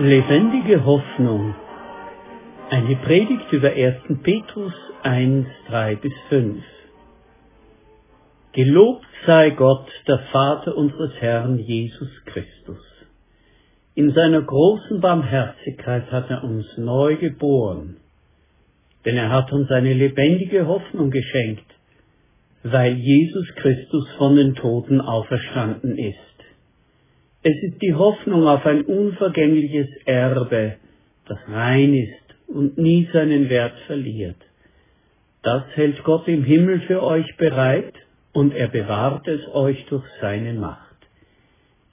[0.00, 1.54] Lebendige Hoffnung.
[2.70, 3.96] Eine Predigt über 1.
[4.22, 4.72] Petrus
[5.02, 6.64] 1, 3 bis 5.
[8.54, 12.78] Gelobt sei Gott, der Vater unseres Herrn Jesus Christus.
[13.94, 17.98] In seiner großen Barmherzigkeit hat er uns neu geboren,
[19.04, 21.70] denn er hat uns eine lebendige Hoffnung geschenkt,
[22.62, 26.29] weil Jesus Christus von den Toten auferstanden ist.
[27.42, 30.76] Es ist die Hoffnung auf ein unvergängliches Erbe,
[31.26, 34.36] das rein ist und nie seinen Wert verliert.
[35.42, 37.94] Das hält Gott im Himmel für euch bereit
[38.34, 40.96] und er bewahrt es euch durch seine Macht.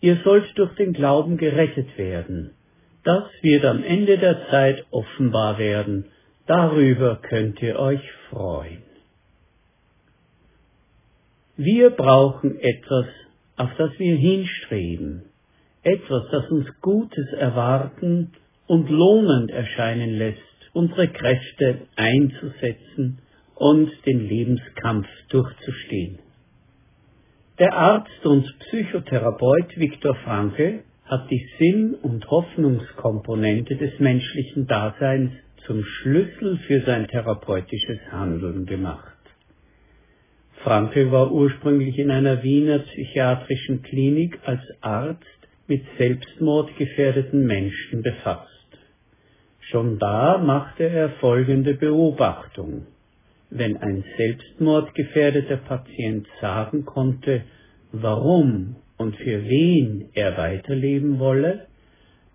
[0.01, 2.51] Ihr sollt durch den Glauben gerettet werden.
[3.05, 6.07] Das wird am Ende der Zeit offenbar werden.
[6.45, 8.83] Darüber könnt ihr euch freuen.
[11.55, 13.05] Wir brauchen etwas,
[13.55, 15.23] auf das wir hinstreben
[15.87, 18.33] etwas, das uns Gutes erwarten
[18.67, 20.41] und lohnend erscheinen lässt,
[20.73, 23.19] unsere Kräfte einzusetzen
[23.55, 26.19] und den Lebenskampf durchzustehen.
[27.59, 35.31] Der Arzt und Psychotherapeut Viktor Frankl hat die Sinn- und Hoffnungskomponente des menschlichen Daseins
[35.65, 39.17] zum Schlüssel für sein therapeutisches Handeln gemacht.
[40.63, 45.36] Frankl war ursprünglich in einer Wiener psychiatrischen Klinik als Arzt
[45.67, 48.47] mit selbstmordgefährdeten Menschen befasst.
[49.59, 52.87] Schon da machte er folgende Beobachtung.
[53.49, 57.43] Wenn ein selbstmordgefährdeter Patient sagen konnte,
[57.91, 61.67] warum und für wen er weiterleben wolle,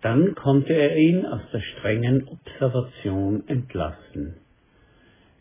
[0.03, 4.37] dann konnte er ihn aus der strengen Observation entlassen.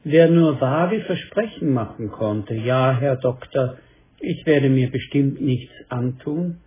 [0.03, 3.77] Wer nur vage Versprechen machen konnte, ja, Herr Doktor,
[4.19, 6.57] ich werde mir bestimmt nichts antun,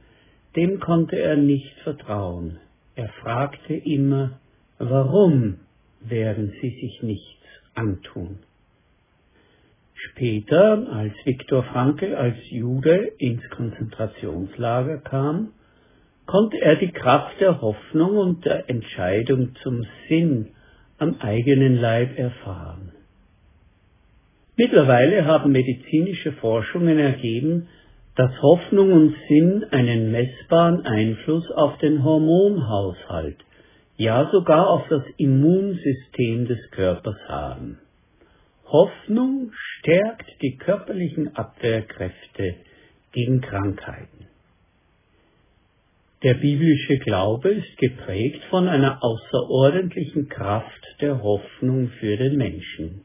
[0.56, 2.58] dem konnte er nicht vertrauen.
[2.94, 4.38] Er fragte immer,
[4.78, 5.58] warum
[6.00, 7.42] werden sie sich nichts
[7.74, 8.38] antun?
[9.94, 15.52] Später, als Viktor Frankl als Jude ins Konzentrationslager kam,
[16.26, 20.50] konnte er die Kraft der Hoffnung und der Entscheidung zum Sinn
[20.98, 22.92] am eigenen Leib erfahren.
[24.56, 27.68] Mittlerweile haben medizinische Forschungen ergeben,
[28.16, 33.38] dass Hoffnung und Sinn einen messbaren Einfluss auf den Hormonhaushalt,
[33.96, 37.78] ja sogar auf das Immunsystem des Körpers haben.
[38.66, 42.54] Hoffnung stärkt die körperlichen Abwehrkräfte
[43.12, 44.26] gegen Krankheiten.
[46.22, 53.02] Der biblische Glaube ist geprägt von einer außerordentlichen Kraft der Hoffnung für den Menschen.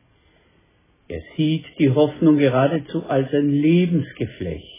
[1.07, 4.78] Er sieht die Hoffnung geradezu als ein Lebensgeflecht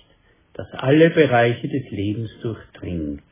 [0.55, 3.22] das alle Bereiche des Lebens durchdringt.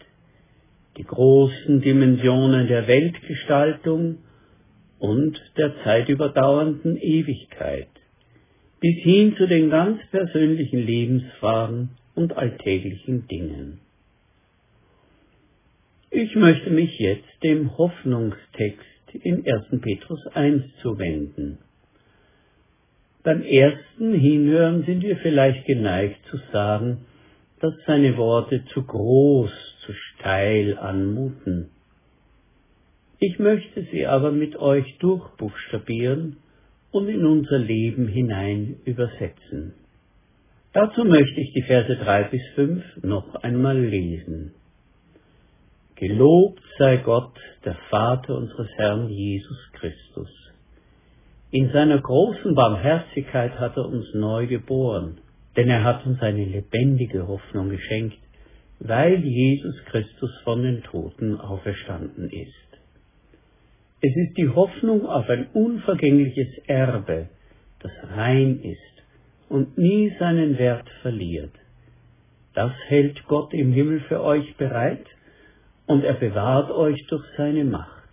[0.97, 4.19] Die großen Dimensionen der Weltgestaltung
[4.99, 7.89] und der zeitüberdauernden Ewigkeit,
[8.81, 13.81] bis hin zu den ganz persönlichen Lebensfragen und alltäglichen Dingen.
[16.11, 19.81] Ich möchte mich jetzt dem Hoffnungstext in 1.
[19.83, 21.59] Petrus 1 zuwenden.
[23.23, 27.05] Beim ersten Hinhören sind wir vielleicht geneigt zu sagen,
[27.61, 29.51] dass seine Worte zu groß,
[29.85, 31.71] zu steil anmuten.
[33.21, 36.37] Ich möchte sie aber mit euch durchbuchstabieren
[36.93, 39.75] und in unser Leben hinein übersetzen.
[40.73, 44.55] Dazu möchte ich die Verse drei bis fünf noch einmal lesen.
[45.97, 47.35] Gelobt sei Gott,
[47.65, 50.31] der Vater unseres Herrn Jesus Christus.
[51.51, 55.19] In seiner großen Barmherzigkeit hat er uns neu geboren
[55.59, 58.17] denn er hat uns eine lebendige Hoffnung geschenkt,
[58.79, 62.53] weil Jesus Christus von den Toten auferstanden ist.
[64.01, 67.29] Es ist die Hoffnung auf ein unvergängliches Erbe,
[67.81, 69.03] das rein ist
[69.49, 71.55] und nie seinen Wert verliert.
[72.55, 75.07] Das hält Gott im Himmel für euch bereit
[75.87, 78.09] und er bewahrt euch durch seine Macht.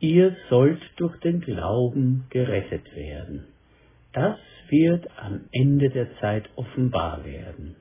[0.00, 3.46] Ihr sollt durch den Glauben gerettet werden.
[4.12, 4.36] Das
[4.70, 7.76] wird am Ende der Zeit offenbar werden.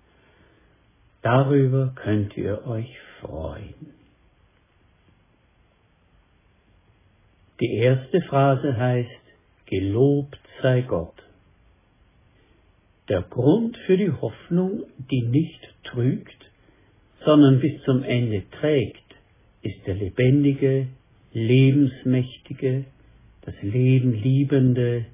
[1.22, 3.94] Darüber könnt ihr euch freuen.
[7.60, 9.10] Die erste Phrase heißt,
[9.66, 11.22] Gelobt sei Gott.
[13.10, 16.38] Der Grund für die Hoffnung, die nicht trügt,
[17.25, 19.04] sondern bis zum Ende trägt,
[19.62, 20.88] ist der lebendige,
[21.33, 22.86] lebensmächtige,
[23.42, 25.06] das Leben liebende,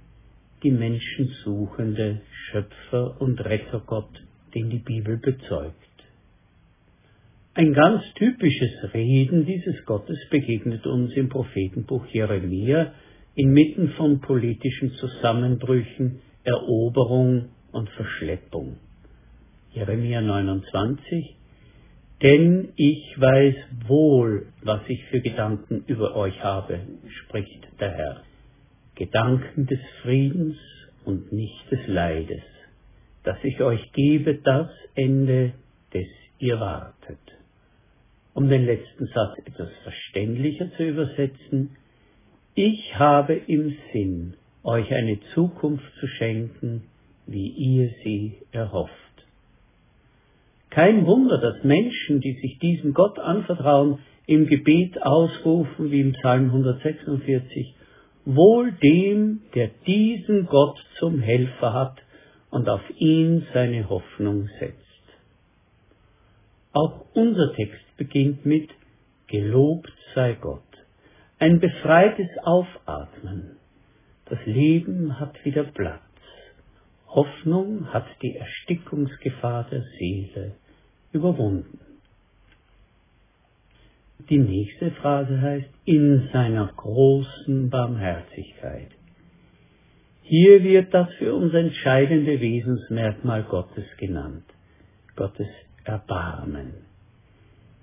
[0.64, 4.24] die Menschen suchende Schöpfer und Rettergott,
[4.56, 5.76] den die Bibel bezeugt.
[7.56, 12.94] Ein ganz typisches Reden dieses Gottes begegnet uns im Prophetenbuch Jeremia
[13.36, 18.78] inmitten von politischen Zusammenbrüchen, Eroberung und Verschleppung.
[19.72, 21.36] Jeremia 29
[22.22, 23.56] Denn ich weiß
[23.88, 28.22] wohl, was ich für Gedanken über euch habe, spricht der Herr.
[28.96, 30.58] Gedanken des Friedens
[31.06, 32.44] und nicht des Leides,
[33.24, 35.54] dass ich euch gebe das Ende,
[35.94, 36.08] des
[36.40, 37.20] ihr wartet.
[38.34, 41.76] Um den letzten Satz etwas verständlicher zu übersetzen,
[42.56, 46.84] ich habe im Sinn, euch eine Zukunft zu schenken,
[47.26, 48.94] wie ihr sie erhofft.
[50.70, 56.46] Kein Wunder, dass Menschen, die sich diesem Gott anvertrauen, im Gebet ausrufen, wie im Psalm
[56.46, 57.76] 146,
[58.26, 62.02] Wohl dem, der diesen Gott zum Helfer hat
[62.52, 64.80] und auf ihn seine Hoffnung setzt.
[66.72, 68.70] Auch unser Text beginnt mit
[69.28, 70.62] Gelobt sei Gott.
[71.40, 73.58] Ein befreites Aufatmen.
[74.26, 76.02] Das Leben hat wieder Platz.
[77.08, 80.56] Hoffnung hat die Erstickungsgefahr der Seele
[81.12, 81.93] überwunden.
[84.30, 88.90] Die nächste Phrase heißt in seiner großen Barmherzigkeit.
[90.22, 94.46] Hier wird das für uns entscheidende Wesensmerkmal Gottes genannt,
[95.18, 95.50] Gottes
[95.84, 96.74] Erbarmen.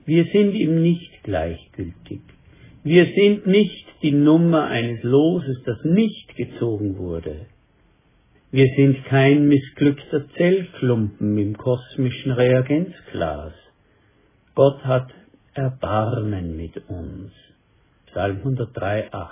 [0.07, 2.23] Wir sind ihm nicht gleichgültig.
[2.83, 7.47] Wir sind nicht die Nummer eines Loses, das nicht gezogen wurde.
[8.51, 13.53] Wir sind kein missglückter Zellklumpen im kosmischen Reagenzglas.
[14.55, 15.13] Gott hat
[15.61, 17.33] Erbarmen mit uns.
[18.07, 19.31] Psalm 103, 8.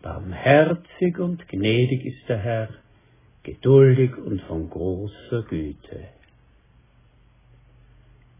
[0.00, 2.68] Barmherzig und gnädig ist der Herr,
[3.42, 6.08] geduldig und von großer Güte.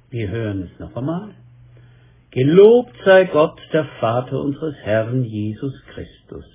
[0.09, 1.35] Wir hören es noch einmal.
[2.31, 6.47] Gelobt sei Gott, der Vater unseres Herrn Jesus Christus.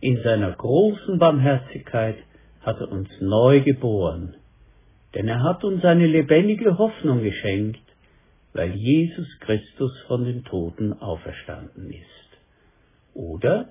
[0.00, 2.16] In seiner großen Barmherzigkeit
[2.62, 4.34] hat er uns neu geboren,
[5.14, 7.87] denn er hat uns eine lebendige Hoffnung geschenkt,
[8.52, 12.38] weil Jesus Christus von den Toten auferstanden ist.
[13.14, 13.68] Oder,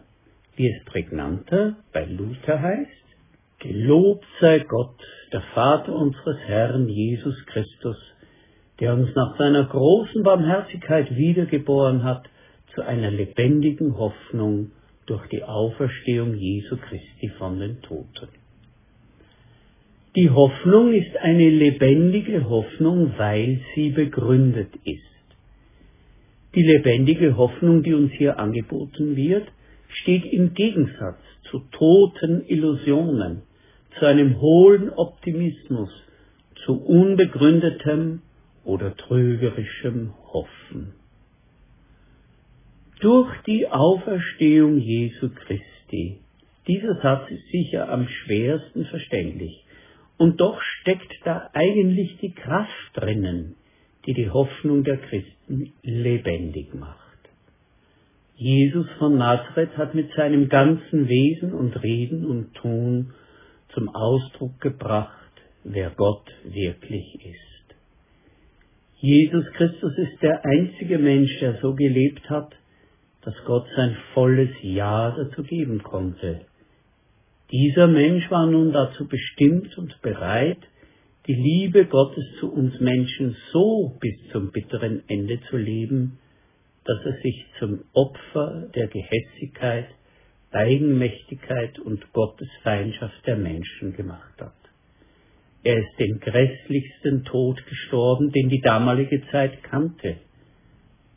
[0.56, 3.08] wie es prägnanter bei Luther heißt,
[3.60, 5.00] Gelobt sei Gott,
[5.34, 7.98] der Vater unseres Herrn Jesus Christus,
[8.80, 12.30] der uns nach seiner großen Barmherzigkeit wiedergeboren hat
[12.76, 14.72] zu einer lebendigen Hoffnung
[15.08, 18.30] durch die Auferstehung Jesu Christi von den Toten.
[20.18, 25.04] Die Hoffnung ist eine lebendige Hoffnung, weil sie begründet ist.
[26.56, 29.48] Die lebendige Hoffnung, die uns hier angeboten wird,
[29.90, 31.20] steht im Gegensatz
[31.52, 33.44] zu toten Illusionen,
[34.00, 35.92] zu einem hohlen Optimismus,
[36.66, 38.24] zu unbegründetem
[38.64, 40.94] oder trügerischem Hoffen.
[43.02, 46.22] Durch die Auferstehung Jesu Christi,
[46.68, 49.64] dieser Satz ist sicher am schwersten verständlich,
[50.18, 53.56] und doch steckt da eigentlich die Kraft drinnen,
[54.06, 57.08] die die Hoffnung der Christen lebendig macht.
[58.36, 63.14] Jesus von Nazareth hat mit seinem ganzen Wesen und Reden und Tun
[63.74, 65.32] zum Ausdruck gebracht,
[65.64, 67.76] wer Gott wirklich ist.
[69.00, 72.54] Jesus Christus ist der einzige Mensch, der so gelebt hat,
[73.22, 76.42] dass Gott sein volles Ja dazu geben konnte,
[77.52, 80.60] dieser Mensch war nun dazu bestimmt und bereit,
[81.28, 86.20] die Liebe Gottes zu uns Menschen so bis zum bitteren Ende zu leben,
[86.86, 89.88] dass er sich zum Opfer der Gehässigkeit,
[90.52, 94.54] Eigenmächtigkeit und Gottesfeindschaft der Menschen gemacht hat.
[95.64, 100.16] Er ist den grässlichsten Tod gestorben, den die damalige Zeit kannte,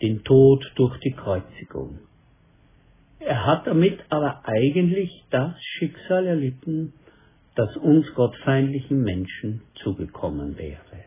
[0.03, 2.01] den Tod durch die Kreuzigung.
[3.21, 6.95] Er hat damit aber eigentlich das Schicksal erlitten,
[7.55, 11.05] das uns gottfeindlichen Menschen zugekommen wäre.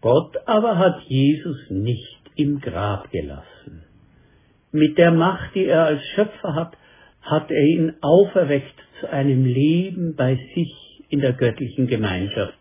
[0.00, 3.84] Gott aber hat Jesus nicht im Grab gelassen.
[4.70, 6.76] Mit der Macht, die er als Schöpfer hat,
[7.22, 12.56] hat er ihn auferweckt zu einem Leben bei sich in der göttlichen Gemeinschaft,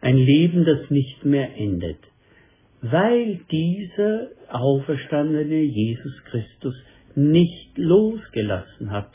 [0.00, 1.98] ein Leben, das nicht mehr endet,
[2.80, 6.74] weil dieser auferstandene Jesus Christus
[7.18, 9.10] nicht losgelassen hat,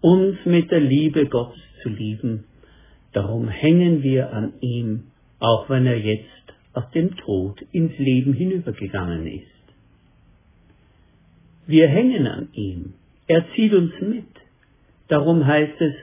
[0.00, 2.44] uns mit der Liebe Gottes zu lieben.
[3.12, 5.04] Darum hängen wir an ihm,
[5.38, 6.24] auch wenn er jetzt
[6.72, 9.46] aus dem Tod ins Leben hinübergegangen ist.
[11.66, 12.94] Wir hängen an ihm.
[13.26, 14.24] Er zieht uns mit.
[15.08, 15.94] Darum heißt es,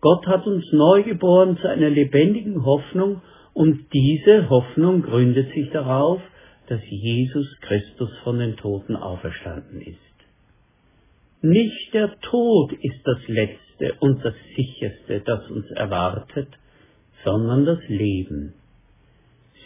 [0.00, 3.22] Gott hat uns neu geboren zu einer lebendigen Hoffnung
[3.54, 6.20] und diese Hoffnung gründet sich darauf,
[6.68, 10.09] dass Jesus Christus von den Toten auferstanden ist.
[11.42, 16.48] Nicht der Tod ist das Letzte und das Sicherste, das uns erwartet,
[17.24, 18.54] sondern das Leben.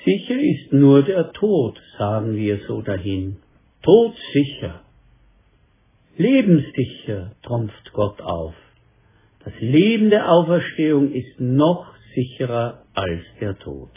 [0.05, 3.39] Sicher ist nur der Tod, sagen wir so dahin.
[3.83, 4.83] Todsicher.
[6.17, 8.55] Lebenssicher trumpft Gott auf.
[9.45, 13.91] Das Leben der Auferstehung ist noch sicherer als der Tod.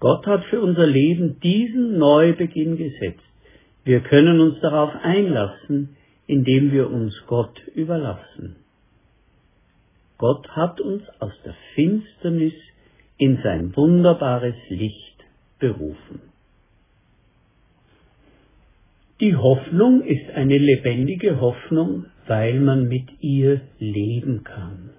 [0.00, 3.22] Gott hat für unser Leben diesen Neubeginn gesetzt.
[3.84, 5.95] Wir können uns darauf einlassen,
[6.26, 8.56] indem wir uns Gott überlassen.
[10.18, 12.54] Gott hat uns aus der Finsternis
[13.18, 15.24] in sein wunderbares Licht
[15.58, 16.20] berufen.
[19.20, 24.90] Die Hoffnung ist eine lebendige Hoffnung, weil man mit ihr leben kann.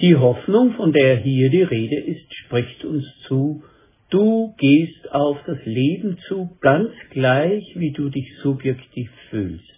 [0.00, 3.62] Die Hoffnung, von der hier die Rede ist, spricht uns zu,
[4.10, 9.75] du gehst auf das Leben zu, ganz gleich, wie du dich subjektiv fühlst.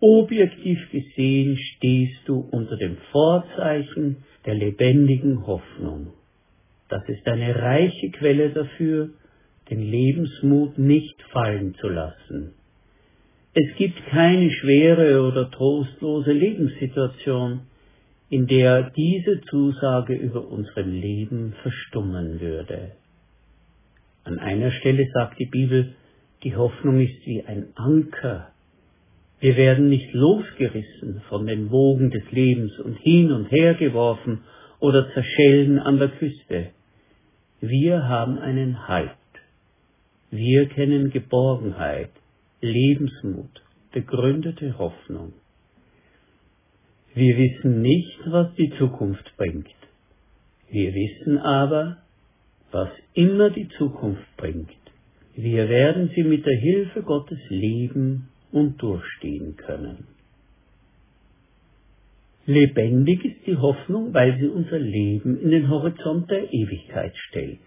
[0.00, 6.14] Objektiv gesehen stehst du unter dem Vorzeichen der lebendigen Hoffnung.
[6.88, 9.10] Das ist eine reiche Quelle dafür,
[9.68, 12.54] den Lebensmut nicht fallen zu lassen.
[13.52, 17.60] Es gibt keine schwere oder trostlose Lebenssituation,
[18.28, 22.92] in der diese Zusage über unserem Leben verstummen würde.
[24.24, 25.94] An einer Stelle sagt die Bibel,
[26.44, 28.52] die Hoffnung ist wie ein Anker.
[29.40, 34.42] Wir werden nicht losgerissen von den Wogen des Lebens und hin und her geworfen
[34.80, 36.70] oder zerschellen an der Küste.
[37.62, 39.10] Wir haben einen Halt.
[40.30, 42.10] Wir kennen Geborgenheit,
[42.60, 45.32] Lebensmut, begründete Hoffnung.
[47.14, 49.66] Wir wissen nicht, was die Zukunft bringt.
[50.70, 51.96] Wir wissen aber,
[52.70, 54.70] was immer die Zukunft bringt.
[55.34, 60.06] Wir werden sie mit der Hilfe Gottes leben und durchstehen können.
[62.46, 67.60] Lebendig ist die Hoffnung, weil sie unser Leben in den Horizont der Ewigkeit stellt.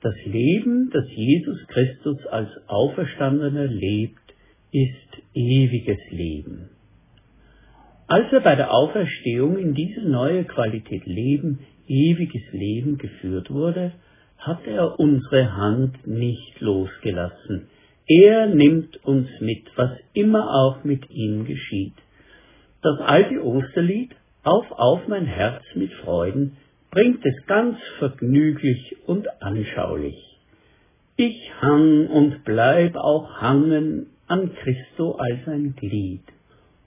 [0.00, 4.18] Das Leben, das Jesus Christus als Auferstandener lebt,
[4.70, 6.70] ist ewiges Leben.
[8.06, 13.92] Als er bei der Auferstehung in diese neue Qualität Leben, ewiges Leben geführt wurde,
[14.38, 17.68] hat er unsere Hand nicht losgelassen.
[18.06, 21.94] Er nimmt uns mit, was immer auch mit ihm geschieht.
[22.82, 24.10] Das alte Osterlied
[24.44, 26.56] Auf, auf mein Herz mit Freuden
[26.90, 30.18] bringt es ganz vergnüglich und anschaulich.
[31.16, 36.24] Ich hang und bleib auch hangen an Christo als ein Glied.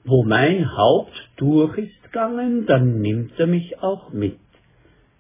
[0.04, 4.38] Wo mein Haupt durch ist gangen, dann nimmt er mich auch mit.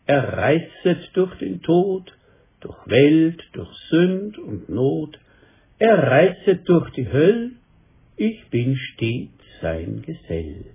[0.06, 2.14] Er reißet durch den Tod,
[2.60, 5.18] durch Welt, durch Sünd und Not,
[5.80, 7.52] er reißet durch die Höll,
[8.18, 10.66] ich bin stets sein Gesell.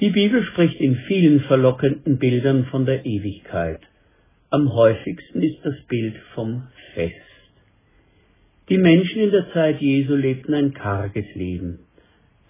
[0.00, 3.80] Die Bibel spricht in vielen verlockenden Bildern von der Ewigkeit.
[4.50, 7.14] Am häufigsten ist das Bild vom Fest.
[8.68, 11.80] Die Menschen in der Zeit Jesu lebten ein karges Leben.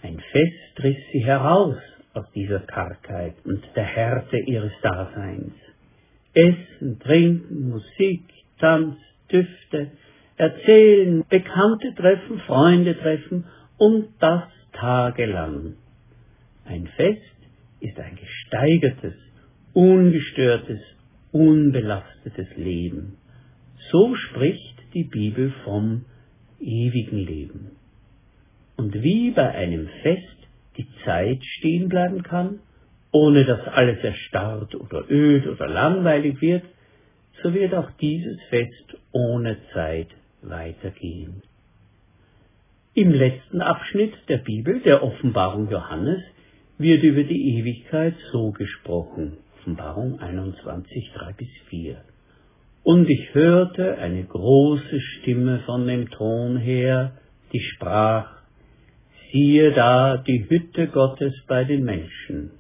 [0.03, 1.77] Ein Fest riss sie heraus
[2.15, 5.53] aus dieser Kargheit und der Härte ihres Daseins.
[6.35, 8.23] Essen, Trinken, Musik,
[8.59, 8.97] Tanz,
[9.31, 9.91] Düfte,
[10.37, 13.45] Erzählen, Bekannte treffen, Freunde treffen
[13.79, 15.77] und das tagelang.
[16.65, 17.23] Ein Fest
[17.81, 19.15] ist ein gesteigertes,
[19.73, 20.81] ungestörtes,
[21.33, 23.17] unbelastetes Leben.
[23.91, 26.05] So spricht die Bibel vom
[26.61, 27.71] ewigen Leben.
[28.77, 30.37] Und wie bei einem Fest
[30.77, 32.61] die Zeit stehen bleiben kann,
[33.11, 36.65] ohne dass alles erstarrt oder öd oder langweilig wird,
[37.43, 40.09] so wird auch dieses Fest ohne Zeit
[40.43, 41.43] weitergehen.
[42.95, 46.23] Im letzten Abschnitt der Bibel, der Offenbarung Johannes,
[46.79, 49.39] wird über die Ewigkeit so gesprochen.
[49.59, 52.01] Offenbarung 21, 3 bis 4.
[52.83, 57.19] Und ich hörte eine große Stimme von dem Thron her,
[57.53, 58.31] die sprach,
[59.33, 62.53] siehe da die Hütte Gottes bei den Menschen.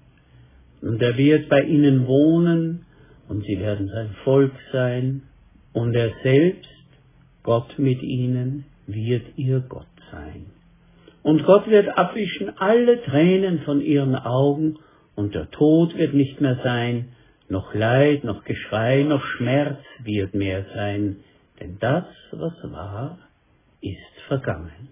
[0.83, 2.85] Und er wird bei ihnen wohnen,
[3.29, 5.23] und sie werden sein Volk sein,
[5.73, 6.76] und er selbst,
[7.47, 10.47] Gott mit ihnen, wird ihr Gott sein.
[11.23, 14.79] Und Gott wird abwischen alle Tränen von ihren Augen,
[15.15, 17.09] und der Tod wird nicht mehr sein,
[17.49, 21.19] noch Leid, noch Geschrei, noch Schmerz wird mehr sein,
[21.61, 23.19] denn das, was war,
[23.81, 24.89] ist vergangen.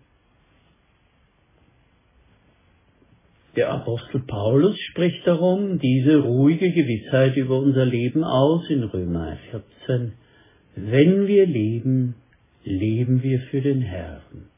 [3.57, 10.13] Der Apostel Paulus spricht darum diese ruhige Gewissheit über unser Leben aus in Römer 14,
[10.77, 12.15] wenn wir leben,
[12.65, 14.49] leben wir für den Herrn.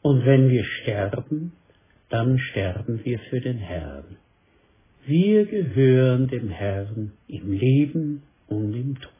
[0.00, 1.52] Und wenn wir sterben,
[2.08, 4.16] dann sterben wir für den Herrn.
[5.06, 9.12] Wir gehören dem Herrn im Leben und im Tod.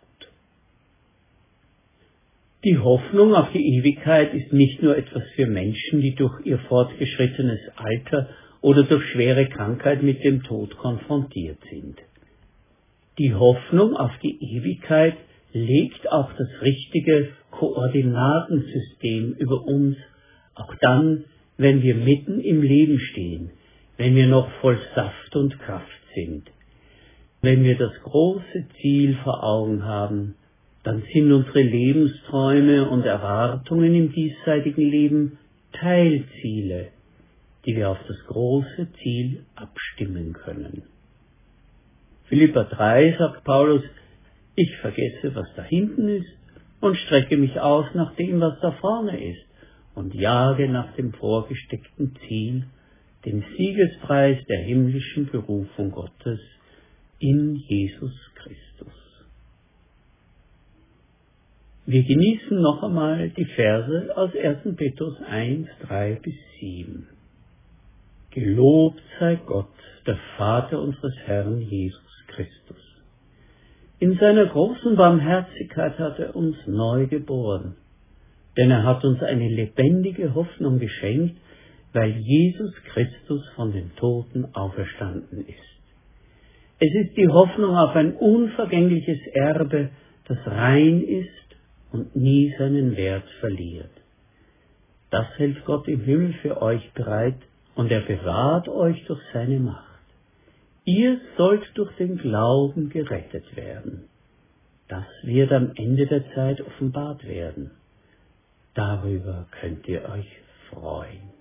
[2.65, 7.61] Die Hoffnung auf die Ewigkeit ist nicht nur etwas für Menschen, die durch ihr fortgeschrittenes
[7.75, 8.29] Alter
[8.61, 11.99] oder durch schwere Krankheit mit dem Tod konfrontiert sind.
[13.19, 15.17] Die Hoffnung auf die Ewigkeit
[15.53, 19.97] legt auch das richtige Koordinatensystem über uns,
[20.55, 21.25] auch dann,
[21.57, 23.51] wenn wir mitten im Leben stehen,
[23.97, 26.51] wenn wir noch voll Saft und Kraft sind.
[27.41, 30.37] Wenn wir das große Ziel vor Augen haben,
[30.85, 35.39] dann sind unsere Lebensträume und Erwartungen im diesseitigen Leben
[35.73, 36.89] Teilziele,
[37.65, 40.83] die wir auf das große Ziel abstimmen können.
[42.25, 43.83] Philippa 3 sagt Paulus,
[44.55, 46.37] ich vergesse, was da hinten ist
[46.81, 49.47] und strecke mich aus nach dem, was da vorne ist
[49.95, 52.65] und jage nach dem vorgesteckten Ziel,
[53.25, 56.41] dem Siegespreis der himmlischen Berufung Gottes
[57.19, 58.93] in Jesus Christus.
[61.87, 64.77] Wir genießen noch einmal die Verse aus 1.
[64.77, 67.09] Petrus 1, 3 bis 7.
[68.31, 69.69] Gelobt sei Gott,
[70.07, 72.92] der Vater unseres Herrn Jesus Christus.
[74.03, 77.77] In seiner großen Barmherzigkeit hat er uns neu geboren,
[78.57, 81.37] denn er hat uns eine lebendige Hoffnung geschenkt,
[81.93, 85.79] weil Jesus Christus von den Toten auferstanden ist.
[86.81, 89.91] Es ist die Hoffnung auf ein unvergängliches Erbe,
[90.27, 91.57] das rein ist
[91.93, 93.93] und nie seinen Wert verliert.
[95.11, 97.39] Das hält Gott im Himmel für euch bereit
[97.77, 99.92] und er bewahrt euch durch seine Macht.
[100.85, 104.09] Ihr sollt durch den Glauben gerettet werden.
[104.89, 107.71] Das wird am Ende der Zeit offenbart werden.
[108.75, 110.27] Darüber könnt ihr euch
[110.71, 111.32] freuen.